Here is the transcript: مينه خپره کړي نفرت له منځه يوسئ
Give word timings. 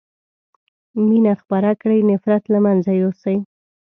مينه 1.05 1.33
خپره 1.41 1.71
کړي 1.81 1.99
نفرت 2.11 2.43
له 2.53 2.59
منځه 2.65 2.91
يوسئ 3.01 3.37